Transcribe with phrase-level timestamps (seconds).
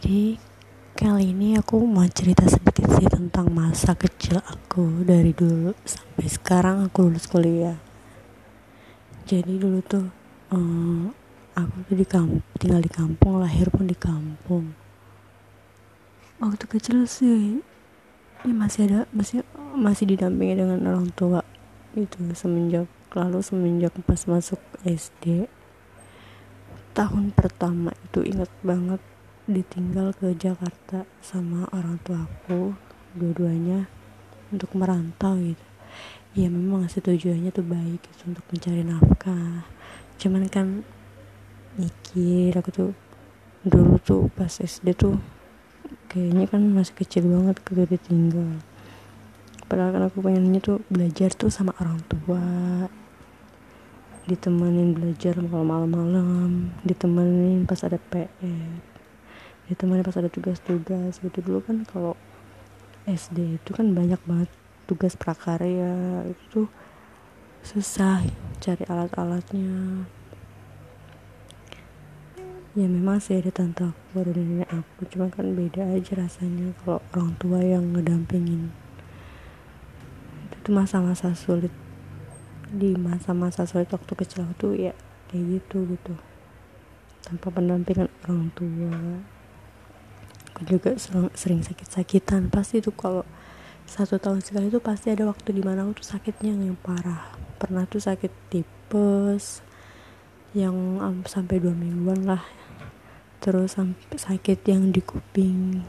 [0.00, 0.40] Jadi
[0.96, 6.88] kali ini aku mau cerita sedikit sih tentang masa kecil aku dari dulu sampai sekarang
[6.88, 7.76] aku lulus kuliah.
[9.28, 10.08] Jadi dulu tuh
[10.56, 11.12] um,
[11.52, 14.72] aku tuh di kampung, tinggal di kampung, lahir pun di kampung.
[16.40, 17.60] Waktu kecil sih
[18.40, 19.44] ya masih ada masih
[19.76, 21.44] masih didampingi dengan orang tua
[21.92, 25.44] itu semenjak lalu semenjak pas masuk SD
[26.96, 29.04] tahun pertama itu inget banget
[29.50, 32.78] ditinggal ke Jakarta sama orang tuaku
[33.18, 33.90] dua-duanya
[34.54, 35.66] untuk merantau gitu.
[36.38, 39.66] Ya memang sih tujuannya tuh baik gitu, untuk mencari nafkah.
[40.22, 40.86] Cuman kan
[41.74, 42.90] mikir aku tuh
[43.66, 45.18] dulu tuh pas SD tuh
[46.06, 48.62] kayaknya kan masih kecil banget gitu ditinggal.
[49.66, 52.42] Padahal kan aku pengennya tuh belajar tuh sama orang tua.
[54.30, 58.89] Ditemenin belajar kalau malam-malam ditemenin pas ada PR
[59.70, 61.38] ditemani pas ada tugas-tugas gitu.
[61.38, 62.18] Dulu kan kalau
[63.06, 64.50] SD itu kan banyak banget
[64.90, 66.26] tugas prakarya.
[66.26, 66.66] Itu
[67.62, 68.26] susah
[68.58, 70.04] cari alat-alatnya.
[72.74, 75.06] Ya memang sih ada tante aku ada nenek aku.
[75.10, 78.74] Cuma kan beda aja rasanya kalau orang tua yang ngedampingin.
[80.50, 81.74] Itu tuh masa-masa sulit.
[82.70, 84.94] Di masa-masa sulit waktu kecil tuh ya
[85.30, 86.14] kayak gitu gitu.
[87.26, 88.94] Tanpa pendampingan orang tua
[90.60, 90.92] aku juga
[91.32, 92.52] sering, sakit-sakitan.
[92.52, 93.24] Pasti tuh kalau
[93.88, 97.32] satu tahun sekali itu pasti ada waktu di mana aku tuh sakitnya yang parah.
[97.56, 99.64] Pernah tuh sakit tipes
[100.52, 102.44] yang um, sampai dua mingguan lah.
[103.40, 105.80] Terus sampai sakit yang di kuping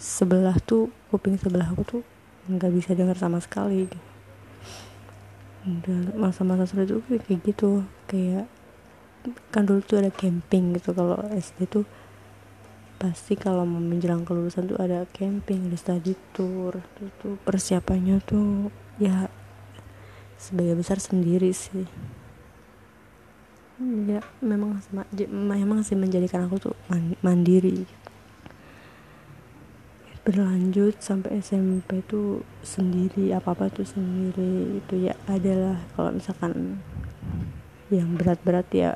[0.00, 2.02] sebelah tuh kuping sebelah aku tuh
[2.48, 3.92] nggak bisa dengar sama sekali.
[6.16, 7.84] Masa-masa sulit tuh kayak gitu.
[8.08, 8.48] Kayak
[9.52, 11.84] kan dulu tuh ada camping gitu kalau SD tuh
[12.96, 16.78] pasti kalau mau menjelang kelulusan tuh ada camping ada study tour.
[16.78, 19.28] Itu tuh persiapannya tuh ya
[20.38, 21.86] sebagai besar sendiri sih.
[24.06, 24.78] Ya memang
[25.28, 26.74] memang sih menjadikan aku tuh
[27.20, 27.84] mandiri.
[30.24, 34.80] Berlanjut sampai SMP tuh sendiri apa apa tuh sendiri.
[34.80, 36.80] Itu ya adalah kalau misalkan
[37.92, 38.90] yang berat-berat ya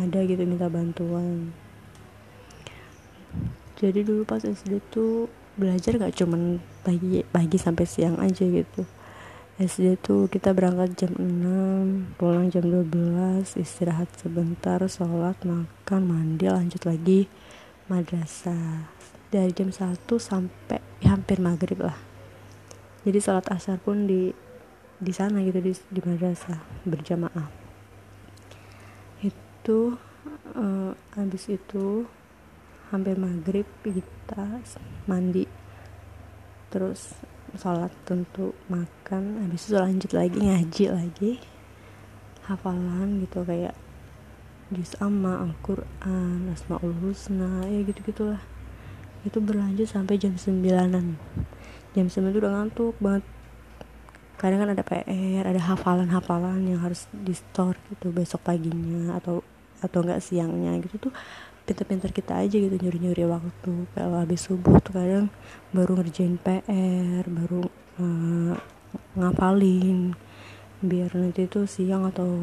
[0.00, 1.52] ada gitu minta bantuan
[3.80, 8.84] jadi dulu pas SD tuh belajar gak cuman pagi pagi sampai siang aja gitu.
[9.56, 16.84] SD tuh kita berangkat jam 6 pulang jam 12 istirahat sebentar sholat makan mandi lanjut
[16.84, 17.24] lagi
[17.88, 18.92] madrasah.
[19.32, 21.96] Dari jam 1 sampai ya, hampir maghrib lah.
[23.08, 24.28] Jadi sholat asar pun di
[25.00, 27.48] di sana gitu di, di madrasah berjamaah.
[29.24, 29.96] Itu
[30.52, 32.04] uh, habis itu
[32.90, 34.62] hampir maghrib kita
[35.06, 35.46] mandi.
[36.70, 37.14] Terus
[37.58, 41.32] sholat tentu makan habis itu lanjut lagi ngaji lagi.
[42.46, 43.74] Hafalan gitu kayak
[44.70, 48.42] juz amma Al-Quran Asmaul Husna ya gitu gitulah
[49.26, 51.18] itu berlanjut sampai jam sembilanan.
[51.92, 53.24] Jam sembilan itu udah ngantuk banget.
[54.40, 59.44] Kadang kan ada PR ada hafalan-hafalan yang harus di store gitu besok paginya atau
[59.84, 61.12] atau enggak siangnya gitu tuh
[61.70, 65.30] pinter-pinter kita aja gitu nyuri-nyuri waktu kalau habis subuh tuh kadang
[65.70, 67.70] baru ngerjain PR baru
[68.02, 68.58] uh,
[69.14, 70.18] ngapalin
[70.82, 72.34] biar nanti tuh siang atau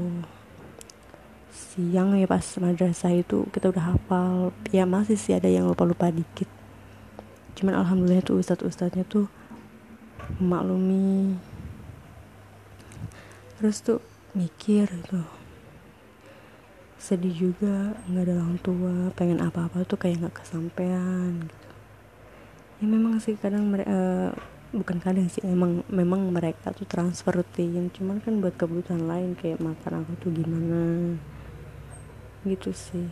[1.52, 4.54] siang ya pas madrasah itu kita udah hafal.
[4.70, 6.46] Ya masih sih ada yang lupa-lupa dikit.
[7.58, 9.26] Cuman alhamdulillah tuh ustadz-ustadznya tuh
[10.38, 11.36] maklumi.
[13.58, 14.00] Terus tuh
[14.38, 15.37] mikir tuh
[16.98, 21.70] sedih juga nggak ada orang tua pengen apa-apa tuh kayak nggak kesampaian gitu.
[22.82, 24.30] Ya memang sih kadang mereka uh,
[24.74, 27.90] bukan kadang sih emang memang mereka tuh transfer rutin.
[27.94, 31.16] Cuman kan buat kebutuhan lain kayak makan aku tuh gimana.
[32.46, 33.10] Gitu sih.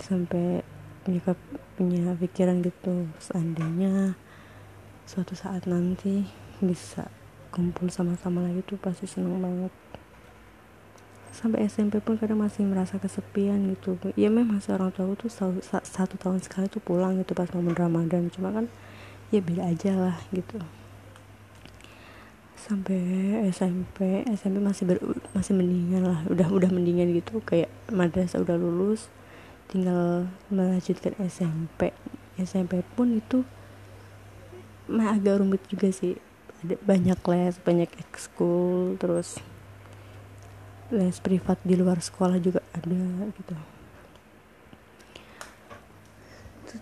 [0.00, 0.64] Sampai
[1.02, 1.20] punya
[1.74, 4.14] punya pikiran gitu seandainya
[5.02, 6.22] suatu saat nanti
[6.62, 7.10] bisa
[7.50, 9.74] kumpul sama-sama lagi tuh pasti seneng banget
[11.32, 13.96] sampai SMP pun kadang masih merasa kesepian gitu.
[14.14, 18.28] Ya memang seorang tua tuh satu, satu tahun sekali tuh pulang gitu pas momen Ramadan.
[18.28, 18.68] Cuma kan
[19.32, 20.60] ya beda aja lah gitu.
[22.54, 23.00] Sampai
[23.50, 25.00] SMP SMP masih ber,
[25.32, 26.20] masih mendingan lah.
[26.28, 27.40] Udah udah mendingan gitu.
[27.42, 29.08] Kayak madrasah udah lulus
[29.72, 31.96] tinggal melanjutkan SMP
[32.36, 33.40] SMP pun itu
[34.84, 36.20] mah agak rumit juga sih.
[36.62, 39.40] Banyak les banyak ekskul terus
[40.92, 43.00] les privat di luar sekolah juga ada
[43.32, 43.56] gitu.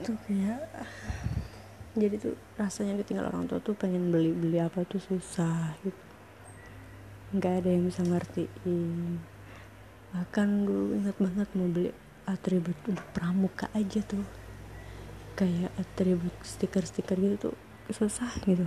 [0.00, 0.66] Tuh kayak
[1.94, 6.04] jadi tuh rasanya ditinggal orang tua tuh pengen beli beli apa tuh susah gitu.
[7.38, 9.22] Nggak ada yang bisa ngertiin.
[10.10, 11.94] Bahkan dulu ingat banget mau beli
[12.26, 14.26] atribut untuk pramuka aja tuh.
[15.38, 17.56] Kayak atribut stiker-stiker gitu tuh
[17.90, 18.66] susah gitu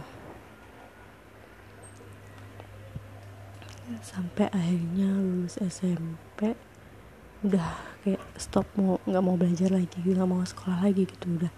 [4.03, 6.59] sampai akhirnya lulus SMP
[7.43, 11.53] udah kayak stop mau nggak mau belajar lagi nggak mau sekolah lagi gitu udah.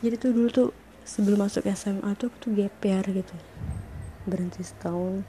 [0.00, 0.68] Jadi tuh dulu tuh
[1.04, 3.36] sebelum masuk SMA tuh aku tuh GPR gitu.
[4.24, 5.24] Berhenti setahun.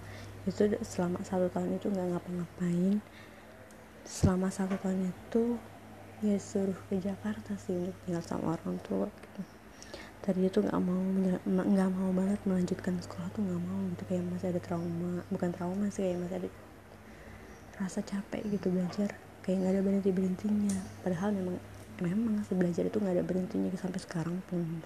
[0.48, 3.04] Itu selama satu tahun itu nggak ngapa-ngapain.
[4.08, 5.60] Selama satu tahun itu
[6.24, 9.55] ya suruh ke Jakarta sih untuk tinggal sama orang tua gitu
[10.26, 11.02] tadi itu nggak mau
[11.46, 15.86] nggak mau banget melanjutkan sekolah tuh nggak mau gitu kayak masih ada trauma bukan trauma
[15.94, 16.50] sih kayak masih ada
[17.78, 19.14] rasa capek gitu belajar
[19.46, 20.78] kayak nggak ada berhenti berhentinya.
[21.06, 21.62] Padahal memang
[22.02, 24.82] memang belajar itu nggak ada berhentinya sampai sekarang pun.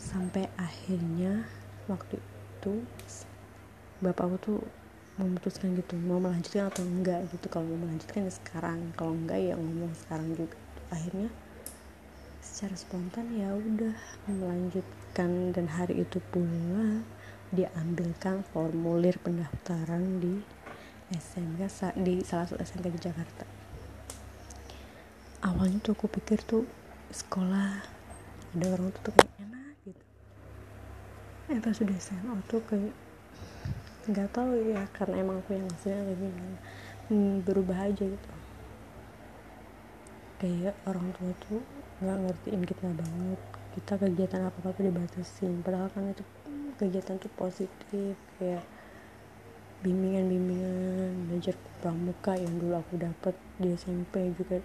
[0.00, 1.44] Sampai akhirnya
[1.92, 2.74] waktu itu
[4.00, 4.60] bapak aku tuh
[5.20, 7.46] memutuskan gitu mau melanjutkan atau enggak gitu.
[7.52, 10.56] Kalau mau melanjutkan ya sekarang kalau enggak ya ngomong sekarang juga.
[10.88, 11.28] Akhirnya
[12.42, 13.94] secara spontan ya udah
[14.26, 15.54] melanjutkan.
[15.54, 17.06] Dan hari itu pula
[17.54, 20.42] dia ambilkan formulir pendaftaran di
[21.14, 23.46] SMK di salah satu SMK di Jakarta.
[25.46, 26.66] Awalnya tuh aku pikir tuh
[27.14, 27.82] sekolah
[28.52, 30.04] ada orang tuh, tuh kayak enak gitu.
[31.50, 32.94] Eh pas udah SMA tuh kayak
[34.02, 36.58] nggak tahu ya karena emang aku yang hasilnya kayak gimana.
[37.10, 38.41] Hmm, berubah aja gitu
[40.42, 41.62] kayak orang tua tuh
[42.02, 43.40] nggak ngertiin kita banget.
[43.78, 45.62] Kita kegiatan apa apa dibatasin.
[45.62, 46.26] Padahal kan itu
[46.82, 48.66] kegiatan tuh positif kayak
[49.86, 54.58] bimbingan-bimbingan belajar pramuka yang dulu aku dapat di SMP juga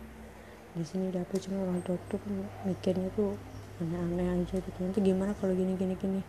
[0.77, 2.33] di sini dapat cuma orang tua tuh kan
[2.65, 3.37] mikirnya tuh
[3.77, 4.77] aneh-aneh aja gitu.
[4.81, 6.21] Nanti gimana kalau gini gini gini?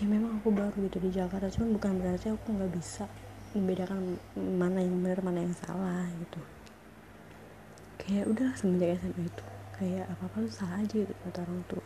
[0.00, 3.04] Ya memang aku baru gitu di Jakarta cuma bukan berarti aku nggak bisa
[3.52, 6.40] membedakan mana yang benar mana yang salah gitu
[8.00, 9.44] kayak udah semenjak SMA itu.
[9.76, 11.84] Kayak apa apa tuh salah aja gitu kata orang tua.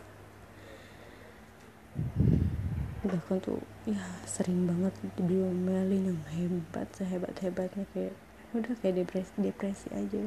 [3.04, 8.14] Bahkan tuh ya sering banget diomelin yang hebat sehebat hebatnya kayak
[8.54, 10.22] udah kayak depresi depresi aja.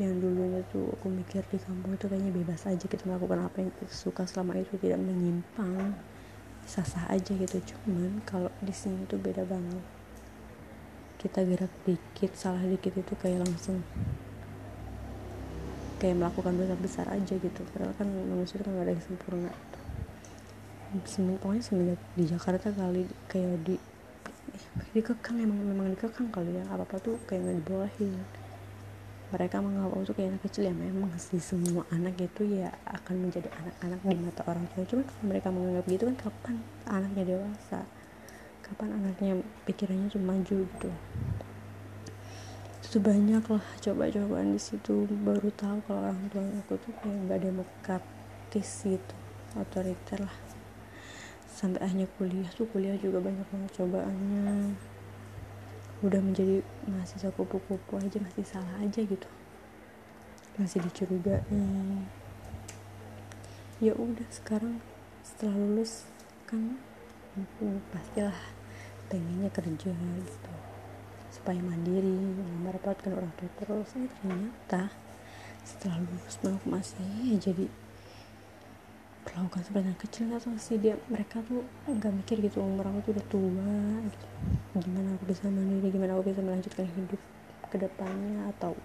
[0.00, 3.70] Yang dulunya tuh aku mikir di kampung itu kayaknya bebas aja gitu melakukan apa yang
[3.92, 5.94] suka selama itu tidak menyimpang.
[6.62, 9.82] Sah-sah aja gitu cuman kalau di sini tuh beda banget.
[11.20, 13.84] Kita gerak dikit salah dikit itu kayak langsung
[16.02, 17.60] kayak melakukan dosa besar aja gitu.
[17.70, 19.52] Padahal kan manusia itu kan gak ada yang sempurna.
[21.06, 23.78] Semen, pokoknya semenjak di Jakarta kali kayak di
[24.92, 26.66] dikekang emang memang dikekang kali ya.
[26.66, 28.12] Apa apa tuh kayak nggak dibolehin.
[29.32, 30.74] Mereka menganggap tuh kayak anak kecil ya.
[30.74, 34.84] Memang sih semua anak itu ya akan menjadi anak-anak di mata orang tua.
[34.84, 36.54] Cuma kalau mereka menganggap gitu kan kapan
[36.90, 37.80] anaknya dewasa?
[38.60, 39.32] Kapan anaknya
[39.64, 40.90] pikirannya tuh maju gitu
[43.00, 45.08] banyak lah coba-cobaan di situ.
[45.24, 49.14] Baru tahu kalau orang tua aku tuh kayak nggak demokratis gitu.
[49.56, 50.36] Otoriter lah.
[51.48, 54.76] Sampai akhirnya kuliah tuh kuliah juga banyak banget cobaannya.
[56.02, 56.60] Udah menjadi
[56.90, 59.28] mahasiswa kupu-kupu aja masih salah aja gitu.
[60.60, 61.40] Masih dicurigai.
[63.80, 64.82] Ya udah sekarang
[65.22, 66.04] setelah lulus
[66.44, 66.76] kan
[67.94, 68.36] pastilah
[69.08, 70.52] pengennya kerja gitu
[71.32, 73.88] supaya mandiri mendapatkan orang tua terus.
[73.96, 74.92] Eh, ternyata
[75.64, 76.36] setelah lulus
[76.68, 77.66] masih jadi
[79.24, 80.24] perlakukan seperti anak kecil.
[80.36, 83.74] Atau sih dia mereka tuh nggak mikir gitu umur aku tuh udah tua
[84.12, 84.26] gitu.
[84.84, 87.22] Gimana aku bisa mandiri gimana aku bisa melanjutkan hidup
[87.72, 88.52] ke depannya?
[88.52, 88.76] Atau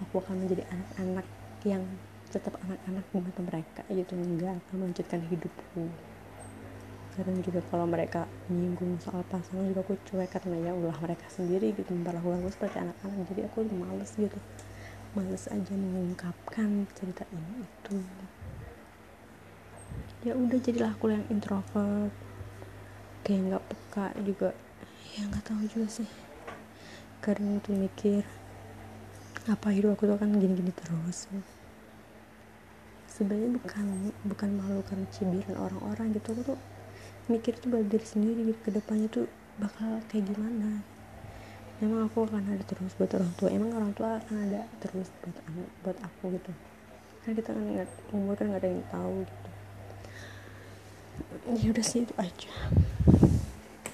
[0.00, 1.26] aku akan menjadi anak-anak
[1.68, 1.84] yang
[2.32, 4.12] tetap anak-anak di mata mereka gitu.
[4.16, 5.84] Nggak akan melanjutkan hidupku
[7.12, 11.76] kadang juga kalau mereka menyinggung soal pasangan juga aku cuek karena ya ulah mereka sendiri
[11.76, 13.28] gitu memperlakukan aku seperti anak-anak.
[13.28, 14.38] Jadi aku males gitu.
[15.12, 17.96] Males aja mengungkapkan cerita ini itu.
[20.24, 22.14] Ya udah jadilah aku yang introvert
[23.28, 24.50] kayak nggak peka juga.
[25.12, 26.08] Ya nggak tahu juga sih.
[27.20, 28.24] Kadang tuh mikir
[29.50, 31.28] apa hidup aku tuh kan gini-gini terus?
[33.12, 33.86] Sebenarnya bukan
[34.24, 36.32] bukan malu karena cibiran orang-orang gitu.
[36.32, 36.58] Aku tuh
[37.30, 38.58] mikir tuh buat diri sendiri gitu.
[38.62, 39.26] Ke depannya tuh
[39.60, 40.82] bakal kayak gimana?
[41.82, 43.48] Emang aku akan ada terus buat orang tua?
[43.50, 45.36] Emang orang tua akan ada terus buat
[45.82, 46.52] buat aku gitu?
[47.22, 49.48] Karena kita kan nggak umur kan nggak ada yang tahu gitu.
[51.58, 52.50] Ya udah sih itu aja